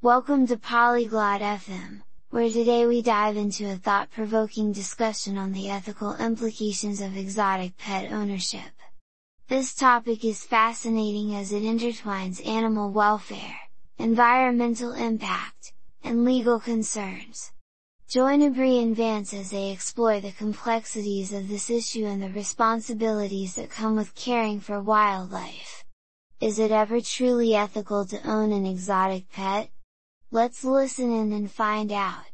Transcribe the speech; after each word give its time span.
Welcome 0.00 0.46
to 0.46 0.56
Polyglot 0.56 1.40
FM, 1.40 2.02
where 2.30 2.48
today 2.48 2.86
we 2.86 3.02
dive 3.02 3.36
into 3.36 3.68
a 3.68 3.74
thought-provoking 3.74 4.70
discussion 4.70 5.36
on 5.36 5.50
the 5.50 5.68
ethical 5.68 6.14
implications 6.14 7.00
of 7.00 7.16
exotic 7.16 7.76
pet 7.78 8.12
ownership. 8.12 8.70
This 9.48 9.74
topic 9.74 10.24
is 10.24 10.44
fascinating 10.44 11.34
as 11.34 11.52
it 11.52 11.64
intertwines 11.64 12.46
animal 12.46 12.92
welfare, 12.92 13.56
environmental 13.98 14.92
impact, 14.92 15.72
and 16.04 16.24
legal 16.24 16.60
concerns. 16.60 17.50
Join 18.08 18.40
Abri 18.40 18.78
and 18.78 18.94
Vance 18.94 19.34
as 19.34 19.50
they 19.50 19.72
explore 19.72 20.20
the 20.20 20.30
complexities 20.30 21.32
of 21.32 21.48
this 21.48 21.70
issue 21.70 22.06
and 22.06 22.22
the 22.22 22.30
responsibilities 22.30 23.56
that 23.56 23.68
come 23.68 23.96
with 23.96 24.14
caring 24.14 24.60
for 24.60 24.80
wildlife. 24.80 25.82
Is 26.40 26.60
it 26.60 26.70
ever 26.70 27.00
truly 27.00 27.56
ethical 27.56 28.06
to 28.06 28.24
own 28.24 28.52
an 28.52 28.64
exotic 28.64 29.28
pet? 29.32 29.70
Let's 30.30 30.62
listen 30.62 31.10
in 31.10 31.32
and 31.32 31.50
find 31.50 31.90
out. 31.90 32.26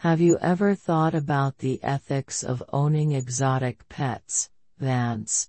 Have 0.00 0.20
you 0.20 0.36
ever 0.38 0.74
thought 0.74 1.14
about 1.14 1.56
the 1.56 1.80
ethics 1.82 2.44
of 2.44 2.62
owning 2.70 3.12
exotic 3.12 3.88
pets, 3.88 4.50
Vance? 4.78 5.48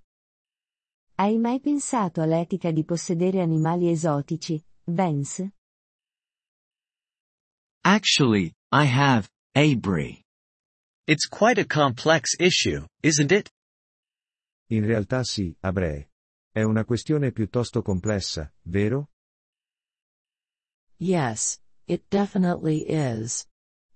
Hai 1.17 1.37
mai 1.37 1.59
pensato 1.59 2.21
all'etica 2.21 2.71
di 2.71 2.85
possedere 2.85 3.41
animali 3.41 3.89
esotici, 3.89 4.63
Vance? 4.85 5.51
Actually, 7.83 8.53
I 8.71 8.85
have, 8.85 9.27
Abri. 9.53 10.23
It's 11.05 11.27
quite 11.27 11.59
a 11.59 11.65
complex 11.65 12.37
issue, 12.39 12.85
isn't 13.03 13.33
it? 13.33 13.49
In 14.69 14.85
realtà 14.85 15.23
sì, 15.25 15.53
Abrei. 15.59 16.07
È 16.49 16.63
una 16.63 16.85
questione 16.85 17.33
piuttosto 17.33 17.81
complessa, 17.81 18.49
vero? 18.61 19.09
Yes, 20.99 21.59
it 21.87 22.09
definitely 22.09 22.79
is. 22.79 23.47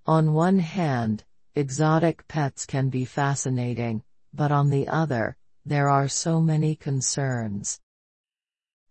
On 0.05 0.33
one 0.33 0.59
hand, 0.59 1.25
exotic 1.53 2.25
pets 2.29 2.65
can 2.65 2.89
be 2.89 3.03
fascinating, 3.03 4.03
but 4.33 4.53
on 4.53 4.69
the 4.69 4.87
other, 4.87 5.37
there 5.65 5.89
are 5.89 6.07
so 6.07 6.39
many 6.39 6.75
concerns. 6.75 7.81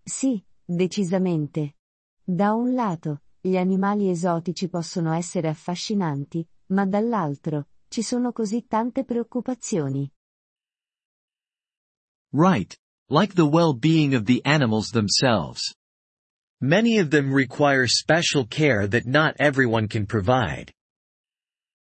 Sì, 0.04 0.44
decisamente. 0.66 1.76
Da 2.22 2.52
un 2.52 2.74
lato, 2.74 3.22
gli 3.40 3.56
animali 3.56 4.10
esotici 4.10 4.68
possono 4.68 5.14
essere 5.14 5.48
affascinanti, 5.48 6.46
ma 6.66 6.84
dall'altro, 6.84 7.68
ci 7.88 8.02
sono 8.02 8.32
così 8.32 8.66
tante 8.66 9.04
preoccupazioni. 9.04 10.10
Right. 12.30 12.76
Like 13.08 13.34
the 13.34 13.46
well-being 13.46 14.14
of 14.14 14.26
the 14.26 14.42
animals 14.44 14.90
themselves. 14.90 15.74
Many 16.62 16.98
of 16.98 17.10
them 17.10 17.34
require 17.34 17.88
special 17.88 18.46
care 18.46 18.86
that 18.86 19.04
not 19.04 19.34
everyone 19.40 19.88
can 19.88 20.06
provide. 20.06 20.72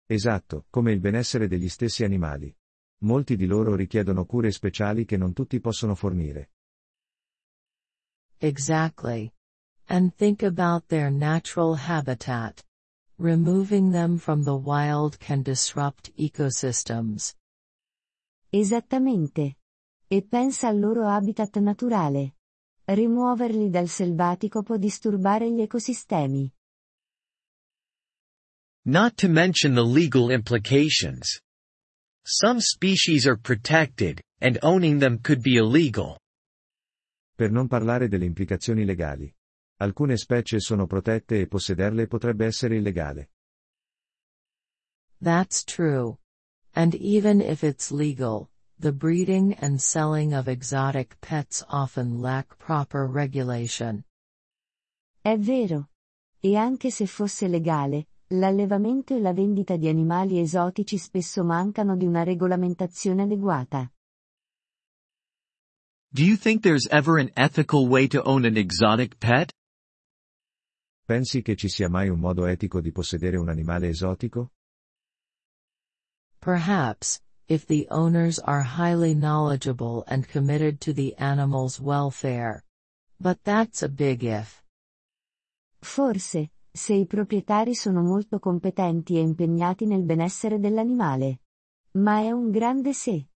Esatto, 0.10 0.66
come 0.72 0.92
il 0.92 1.00
benessere 1.00 1.48
degli 1.48 1.70
stessi 1.70 2.04
animali. 2.04 2.52
Molti 3.04 3.36
di 3.36 3.46
loro 3.46 3.76
richiedono 3.76 4.26
cure 4.26 4.50
speciali 4.52 5.06
che 5.06 5.18
non 5.18 5.34
tutti 5.34 5.60
possono 5.60 5.94
fornire. 5.94 6.50
Exactly. 8.40 9.32
And 9.86 10.16
think 10.16 10.42
about 10.42 10.88
their 10.88 11.12
natural 11.12 11.76
habitat. 11.76 12.64
Removing 13.20 13.92
them 13.92 14.18
from 14.18 14.44
the 14.44 14.56
wild 14.56 15.20
can 15.20 15.44
disrupt 15.44 16.12
ecosystems. 16.18 17.36
Esattamente. 18.50 19.58
E 20.08 20.24
pensa 20.24 20.70
al 20.70 20.80
loro 20.80 21.08
habitat 21.08 21.56
naturale. 21.58 22.34
Rimuoverli 22.94 23.70
dal 23.70 23.88
selvatico 23.88 24.64
può 24.64 24.76
disturbare 24.76 25.50
gli 25.50 25.62
ecosistemi. 25.62 26.52
Not 28.88 29.16
to 29.16 29.30
mention 29.30 29.74
the 29.76 29.84
legal 29.84 30.30
implications. 30.30 31.40
Some 32.24 32.60
species 32.60 33.26
are 33.26 33.38
protected, 33.38 34.22
and 34.42 34.58
owning 34.62 35.00
them 35.00 35.20
could 35.22 35.42
be 35.42 35.56
illegal. 35.56 36.18
Per 37.34 37.50
non 37.50 37.68
parlare 37.68 38.10
delle 38.10 38.26
implicazioni 38.26 38.84
legali. 38.84 39.34
Alcune 39.78 40.18
specie 40.18 40.60
sono 40.60 40.86
protette 40.86 41.40
e 41.40 41.48
possederle 41.48 42.08
potrebbe 42.08 42.46
essere 42.46 42.76
illegale. 42.76 43.30
That's 45.22 45.64
true. 45.64 46.18
And 46.74 46.94
even 46.96 47.40
if 47.40 47.64
it's 47.64 47.90
legal, 47.92 48.51
the 48.82 48.92
breeding 48.92 49.54
and 49.62 49.80
selling 49.80 50.34
of 50.34 50.48
exotic 50.48 51.16
pets 51.22 51.64
often 51.70 52.20
lack 52.20 52.58
proper 52.58 53.06
regulation. 53.06 54.04
È 55.24 55.38
vero. 55.38 55.90
E 56.40 56.56
anche 56.56 56.90
se 56.90 57.06
fosse 57.06 57.48
legale, 57.48 58.08
l'allevamento 58.30 59.16
e 59.16 59.20
la 59.20 59.34
vendita 59.34 59.78
di 59.78 59.88
animali 59.88 60.40
esotici 60.40 60.98
spesso 60.98 61.44
mancano 61.44 61.96
di 61.96 62.06
una 62.06 62.24
regolamentazione 62.24 63.24
adeguata. 63.24 63.92
Do 66.10 66.24
you 66.24 66.36
think 66.36 66.62
there's 66.64 66.88
ever 66.92 67.20
an 67.20 67.30
ethical 67.36 67.88
way 67.88 68.08
to 68.08 68.22
own 68.24 68.46
an 68.46 68.58
exotic 68.58 69.18
pet? 69.20 69.54
Pensi 71.06 71.42
che 71.42 71.56
ci 71.56 71.70
sia 71.70 71.88
mai 71.88 72.10
un 72.10 72.20
modo 72.20 72.46
etico 72.48 72.82
di 72.82 72.92
possedere 72.92 73.38
un 73.38 73.50
animale 73.50 73.88
esotico? 73.88 74.52
Perhaps, 76.40 77.22
if 77.52 77.68
the 77.68 77.86
owners 77.92 78.40
are 78.40 78.62
highly 78.62 79.14
knowledgeable 79.14 80.06
and 80.08 80.26
committed 80.26 80.80
to 80.80 80.94
the 80.94 81.14
animal's 81.18 81.82
welfare. 81.82 82.64
But 83.20 83.44
that's 83.44 83.84
a 83.84 83.90
big 83.90 84.24
if. 84.24 84.64
Forse, 85.82 86.50
se 86.74 86.94
i 86.94 87.06
proprietari 87.06 87.76
sono 87.76 88.02
molto 88.02 88.40
competenti 88.40 89.18
e 89.18 89.20
impegnati 89.20 89.86
nel 89.86 90.04
benessere 90.04 90.60
dell'animale. 90.60 91.42
Ma 91.98 92.22
è 92.22 92.32
un 92.32 92.52
grande 92.52 92.94
se. 92.94 93.28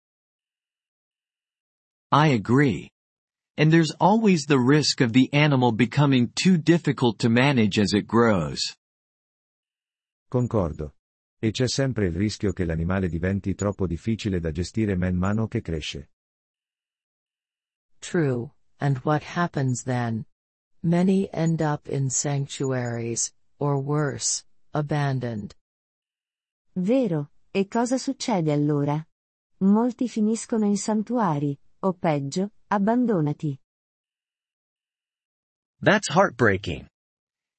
I 2.14 2.28
agree. 2.30 2.90
And 3.58 3.70
there's 3.70 3.94
always 4.00 4.46
the 4.46 4.60
risk 4.60 5.02
of 5.02 5.12
the 5.12 5.30
animal 5.34 5.74
becoming 5.74 6.32
too 6.34 6.58
difficult 6.58 7.20
to 7.20 7.30
manage 7.30 7.78
as 7.78 7.92
it 7.92 8.06
grows. 8.08 8.62
Concordo. 10.32 10.95
E 11.46 11.52
c'è 11.52 11.68
sempre 11.68 12.08
il 12.08 12.16
rischio 12.16 12.54
che 12.54 12.66
l'animale 12.66 13.08
diventi 13.08 13.54
troppo 13.54 13.86
difficile 13.86 14.40
da 14.40 14.50
gestire 14.50 14.96
man 14.96 15.16
mano 15.16 15.48
che 15.48 15.62
cresce. 15.62 16.10
True, 18.00 18.50
and 18.78 19.00
what 19.04 19.22
happens 19.36 19.84
then? 19.84 20.26
Many 20.82 21.30
end 21.32 21.62
up 21.62 21.88
in 21.88 22.10
sanctuaries, 22.10 23.32
or 23.60 23.80
worse, 23.80 24.44
abandoned. 24.72 25.54
Vero, 26.74 27.30
e 27.52 27.68
cosa 27.68 28.00
succede 28.00 28.52
allora? 28.52 29.08
Molti 29.60 30.10
finiscono 30.10 30.66
in 30.66 30.78
santuari, 30.78 31.56
o 31.82 31.94
peggio, 31.94 32.54
abbandonati. 32.70 33.56
That's 35.80 36.10
heartbreaking. 36.10 36.88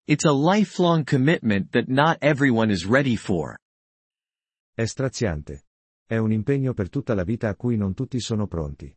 It's 0.09 0.25
a 0.25 0.33
lifelong 0.33 1.05
commitment 1.05 1.71
that 1.71 1.89
not 1.89 2.19
everyone 2.21 2.73
is 2.73 2.85
ready 2.85 3.15
for. 3.15 3.57
È 4.79 4.85
straziante. 4.85 5.65
È 6.05 6.19
un 6.19 6.33
impegno 6.33 6.75
per 6.75 6.91
tutta 6.91 7.15
la 7.15 7.25
vita 7.25 7.49
a 7.49 7.57
cui 7.57 7.79
non 7.79 7.95
tutti 7.95 8.21
sono 8.21 8.47
pronti. 8.47 8.95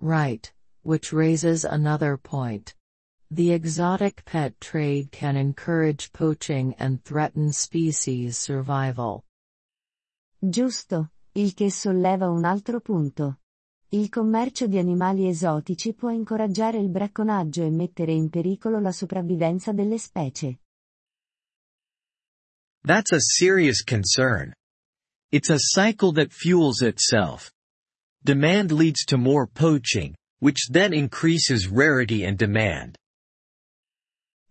Right, 0.00 0.54
which 0.82 1.10
raises 1.14 1.64
another 1.64 2.18
point. 2.18 2.76
The 3.28 3.54
exotic 3.54 4.24
pet 4.24 4.56
trade 4.58 5.08
can 5.10 5.36
encourage 5.36 6.10
poaching 6.12 6.74
and 6.76 7.00
threaten 7.02 7.50
species 7.50 8.36
survival. 8.36 9.24
Giusto, 10.38 11.12
il 11.32 11.54
che 11.54 11.70
solleva 11.70 12.28
un 12.28 12.44
altro 12.44 12.80
punto. 12.80 13.38
Il 13.88 14.10
commercio 14.10 14.66
di 14.66 14.76
animali 14.76 15.26
esotici 15.28 15.94
può 15.94 16.10
incoraggiare 16.10 16.76
il 16.76 16.90
bracconaggio 16.90 17.62
e 17.62 17.70
mettere 17.70 18.12
in 18.12 18.28
pericolo 18.28 18.80
la 18.80 18.92
sopravvivenza 18.92 19.72
delle 19.72 19.96
specie. 19.96 20.58
That's 22.88 23.12
a 23.12 23.20
serious 23.20 23.82
concern. 23.82 24.54
It's 25.30 25.50
a 25.50 25.58
cycle 25.58 26.10
that 26.12 26.32
fuels 26.32 26.80
itself. 26.80 27.52
Demand 28.24 28.72
leads 28.72 29.04
to 29.08 29.18
more 29.18 29.46
poaching, 29.46 30.14
which 30.38 30.70
then 30.70 30.94
increases 30.94 31.68
rarity 31.68 32.24
and 32.24 32.38
demand. 32.38 32.96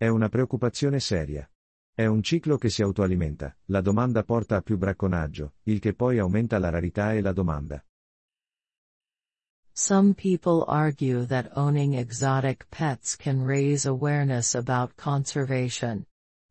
È 0.00 0.06
una 0.06 0.28
preoccupazione 0.28 1.00
seria. 1.00 1.50
È 1.92 2.06
un 2.06 2.22
ciclo 2.22 2.58
che 2.58 2.70
si 2.70 2.80
autoalimenta, 2.80 3.56
la 3.70 3.80
domanda 3.80 4.22
porta 4.22 4.54
a 4.54 4.62
più 4.62 4.78
bracconaggio, 4.78 5.54
il 5.64 5.80
che 5.80 5.94
poi 5.94 6.20
aumenta 6.20 6.60
la 6.60 6.70
rarità 6.70 7.14
e 7.14 7.20
la 7.20 7.32
domanda. 7.32 7.84
Some 9.72 10.14
people 10.14 10.64
argue 10.68 11.26
that 11.26 11.50
owning 11.56 11.94
exotic 11.94 12.68
pets 12.70 13.16
can 13.16 13.42
raise 13.42 13.84
awareness 13.84 14.54
about 14.54 14.94
conservation. 14.94 16.06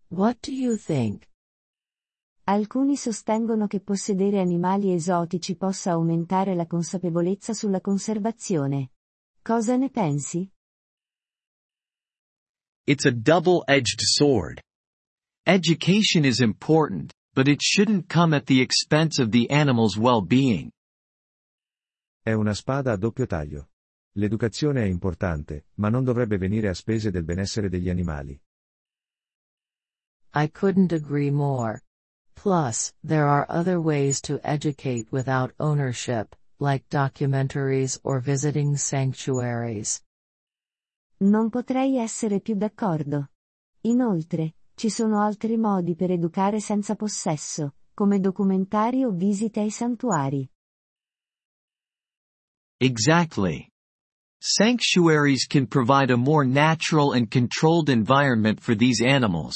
What 0.10 0.42
do 0.42 0.52
you 0.52 0.76
think? 0.76 1.26
Alcuni 2.50 2.96
sostengono 2.96 3.68
che 3.68 3.82
possedere 3.82 4.40
animali 4.40 4.94
esotici 4.94 5.58
possa 5.58 5.92
aumentare 5.92 6.56
la 6.56 6.66
consapevolezza 6.66 7.54
sulla 7.54 7.82
conservazione. 7.82 8.92
Cosa 9.42 9.76
ne 9.76 9.90
pensi? 9.90 10.50
It's 12.86 13.06
a 13.06 13.12
double-edged 13.12 14.00
sword. 14.00 14.62
Education 15.46 16.24
is 16.24 16.40
important, 16.40 17.12
but 17.34 17.50
it 17.50 17.62
shouldn't 17.62 18.08
come 18.08 18.34
at 18.34 18.46
the 18.46 18.62
expense 18.62 19.22
of 19.22 19.32
the 19.32 19.48
animal's 19.50 19.98
well-being. 19.98 20.72
È 22.24 22.32
una 22.32 22.54
spada 22.54 22.94
a 22.94 22.98
doppio 22.98 23.26
taglio. 23.26 23.72
L'educazione 24.14 24.84
è 24.84 24.86
importante, 24.86 25.66
ma 25.76 25.90
non 25.90 26.06
dovrebbe 26.06 26.38
venire 26.38 26.70
a 26.70 26.74
spese 26.74 27.12
del 27.12 27.26
benessere 27.26 27.68
degli 27.68 27.90
animali. 27.90 28.40
I 30.34 30.50
couldn't 30.50 30.94
agree 30.94 31.30
more. 31.30 31.82
Plus, 32.38 32.94
there 33.04 33.28
are 33.28 33.48
other 33.50 33.82
ways 33.82 34.22
to 34.22 34.40
educate 34.44 35.12
without 35.12 35.54
ownership, 35.60 36.36
like 36.60 36.88
documentaries 36.88 38.00
or 38.04 38.20
visiting 38.20 38.78
sanctuaries. 38.78 40.04
Non 41.20 41.50
potrei 41.50 41.98
essere 41.98 42.40
più 42.40 42.56
d'accordo. 42.56 43.30
Inoltre, 43.86 44.54
ci 44.76 44.90
sono 44.90 45.20
altri 45.20 45.58
modi 45.58 45.96
per 45.96 46.12
educare 46.12 46.60
senza 46.60 46.96
possesso, 46.96 47.74
come 47.96 48.20
documentari 48.20 49.04
o 49.04 49.10
visite 49.10 49.62
ai 49.62 49.72
santuari. 49.72 50.48
Exactly. 52.80 53.68
Sanctuaries 54.40 55.48
can 55.48 55.66
provide 55.66 56.12
a 56.12 56.18
more 56.18 56.46
natural 56.46 57.14
and 57.14 57.32
controlled 57.32 57.90
environment 57.90 58.62
for 58.62 58.76
these 58.76 59.02
animals. 59.02 59.56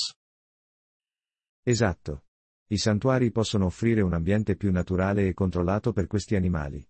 Esatto. 1.63 2.23
I 2.71 2.77
santuari 2.77 3.31
possono 3.31 3.65
offrire 3.65 3.99
un 3.99 4.13
ambiente 4.13 4.55
più 4.55 4.71
naturale 4.71 5.27
e 5.27 5.33
controllato 5.33 5.91
per 5.91 6.07
questi 6.07 6.35
animali. 6.35 6.87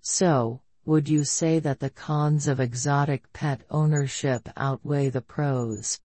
So, 0.00 0.62
would 0.84 1.08
you 1.08 1.22
say 1.22 1.60
that 1.60 1.78
the 1.78 1.92
cons 1.92 2.48
of 2.48 2.58
exotic 2.58 3.30
pet 3.32 3.64
ownership 3.70 4.50
outweigh 4.56 5.10
the 5.10 5.22
pros? 5.22 6.00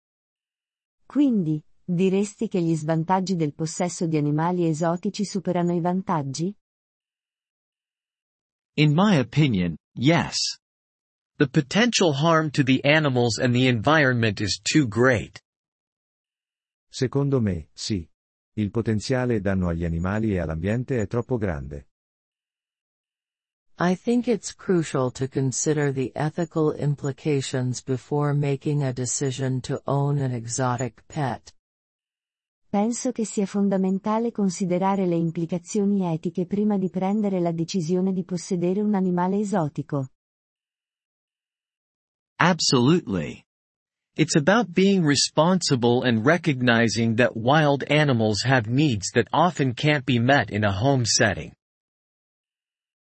Quindi, 1.06 1.62
diresti 1.84 2.48
che 2.48 2.60
gli 2.60 2.74
svantaggi 2.74 3.36
del 3.36 3.54
possesso 3.54 4.08
di 4.08 4.16
animali 4.16 4.66
esotici 4.66 5.24
superano 5.24 5.72
i 5.72 5.80
vantaggi? 5.80 6.52
In 8.78 8.92
my 8.92 9.18
opinion, 9.18 9.76
yes. 9.94 10.58
The 11.36 11.46
potential 11.46 12.12
harm 12.12 12.50
to 12.50 12.64
the 12.64 12.82
animals 12.82 13.38
and 13.38 13.54
the 13.54 13.68
environment 13.68 14.40
is 14.40 14.60
too 14.60 14.88
great. 14.88 15.40
Secondo 16.96 17.42
me, 17.42 17.68
sì. 17.74 18.08
Il 18.54 18.70
potenziale 18.70 19.42
danno 19.42 19.68
agli 19.68 19.84
animali 19.84 20.32
e 20.32 20.38
all'ambiente 20.38 20.98
è 20.98 21.06
troppo 21.06 21.36
grande. 21.36 21.90
I 23.76 23.94
think 23.94 24.28
it's 24.28 24.54
crucial 24.54 25.12
to 25.12 25.28
consider 25.28 25.92
the 25.92 26.10
ethical 26.14 26.74
implications 26.74 27.82
before 27.82 28.32
making 28.32 28.82
a 28.82 28.94
decision 28.94 29.60
to 29.60 29.78
own 29.84 30.16
an 30.16 30.32
exotic 30.32 31.04
pet. 31.06 31.54
Penso 32.70 33.12
che 33.12 33.26
sia 33.26 33.44
fondamentale 33.44 34.32
considerare 34.32 35.04
le 35.04 35.16
implicazioni 35.16 36.10
etiche 36.10 36.46
prima 36.46 36.78
di 36.78 36.88
prendere 36.88 37.40
la 37.40 37.52
decisione 37.52 38.14
di 38.14 38.24
possedere 38.24 38.80
un 38.80 38.94
animale 38.94 39.38
esotico. 39.38 40.08
Absolutely. 42.36 43.45
It's 44.16 44.34
about 44.34 44.72
being 44.72 45.04
responsible 45.04 46.04
and 46.04 46.24
recognizing 46.24 47.16
that 47.16 47.36
wild 47.36 47.84
animals 47.90 48.42
have 48.44 48.66
needs 48.66 49.10
that 49.10 49.28
often 49.30 49.74
can't 49.74 50.06
be 50.06 50.18
met 50.18 50.50
in 50.50 50.64
a 50.64 50.72
home 50.72 51.04
setting. 51.04 51.52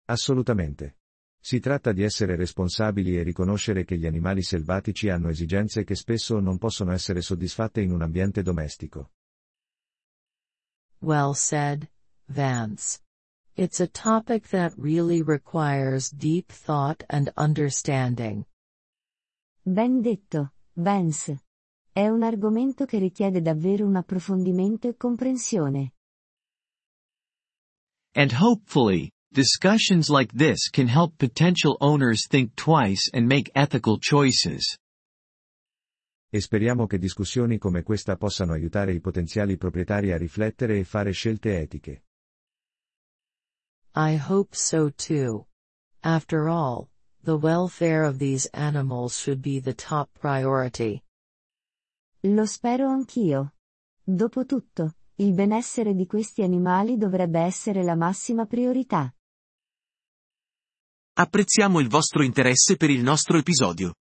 Assolutamente. 0.08 0.96
Si 1.40 1.60
tratta 1.60 1.92
di 1.92 2.02
essere 2.02 2.34
responsabili 2.34 3.16
e 3.16 3.22
riconoscere 3.22 3.84
che 3.84 3.96
gli 3.96 4.06
animali 4.06 4.42
selvatici 4.42 5.08
hanno 5.08 5.28
esigenze 5.28 5.84
che 5.84 5.94
spesso 5.94 6.40
non 6.40 6.58
possono 6.58 6.90
essere 6.90 7.20
soddisfatte 7.20 7.80
in 7.80 7.92
un 7.92 8.02
ambiente 8.02 8.42
domestico. 8.42 9.10
Well 11.00 11.34
said, 11.34 11.88
Vance. 12.26 12.98
It's 13.54 13.78
a 13.78 13.86
topic 13.86 14.48
that 14.48 14.72
really 14.76 15.22
requires 15.22 16.10
deep 16.10 16.50
thought 16.50 17.04
and 17.08 17.30
understanding. 17.36 18.46
Ben 19.64 20.02
detto, 20.02 20.50
Vance. 20.76 21.44
È 21.92 22.08
un 22.08 22.24
argomento 22.24 22.84
che 22.84 22.98
richiede 22.98 23.40
davvero 23.40 23.86
un 23.86 23.94
approfondimento 23.94 24.88
e 24.88 24.96
comprensione. 24.96 25.92
And 28.16 28.32
hopefully, 28.32 29.10
discussions 29.30 30.08
like 30.08 30.32
this 30.36 30.68
can 30.70 30.88
help 30.88 31.16
potential 31.16 31.76
owners 31.80 32.26
think 32.26 32.54
twice 32.54 33.08
and 33.12 33.26
make 33.26 33.50
ethical 33.54 33.98
choices. 33.98 34.76
E 36.28 36.40
speriamo 36.40 36.86
che 36.86 36.98
discussioni 36.98 37.58
come 37.58 37.84
questa 37.84 38.16
possano 38.16 38.54
aiutare 38.54 38.92
i 38.92 39.00
potenziali 39.00 39.56
proprietari 39.56 40.10
a 40.10 40.16
riflettere 40.16 40.78
e 40.80 40.84
fare 40.84 41.12
scelte 41.12 41.60
etiche. 41.60 42.02
I 43.94 44.20
hope 44.28 44.56
so 44.56 44.92
too. 44.92 45.46
After 46.00 46.48
all, 46.48 46.88
the 47.24 47.36
welfare 47.36 48.04
of 48.04 48.18
these 48.18 48.46
animals 48.52 49.18
should 49.18 49.40
be 49.40 49.58
the 49.58 49.74
top 49.74 50.10
priority. 50.20 51.02
Lo 52.26 52.44
spero 52.44 52.88
anch'io. 52.88 53.54
Dopotutto, 54.02 54.96
il 55.16 55.32
benessere 55.32 55.94
di 55.94 56.06
questi 56.06 56.42
animali 56.42 56.98
dovrebbe 56.98 57.40
essere 57.40 57.82
la 57.82 57.94
massima 57.94 58.44
priorità. 58.44 59.12
Apprezziamo 61.16 61.80
il 61.80 61.88
vostro 61.88 62.22
interesse 62.22 62.76
per 62.76 62.90
il 62.90 63.02
nostro 63.02 63.38
episodio. 63.38 63.94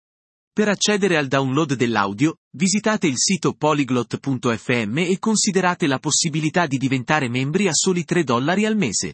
Per 0.51 0.67
accedere 0.67 1.17
al 1.17 1.27
download 1.27 1.75
dell'audio, 1.75 2.37
visitate 2.57 3.07
il 3.07 3.17
sito 3.17 3.53
polyglot.fm 3.53 4.97
e 4.97 5.17
considerate 5.19 5.87
la 5.87 5.99
possibilità 5.99 6.67
di 6.67 6.77
diventare 6.77 7.29
membri 7.29 7.67
a 7.67 7.73
soli 7.73 8.03
3 8.03 8.23
dollari 8.23 8.65
al 8.65 8.75
mese. 8.75 9.13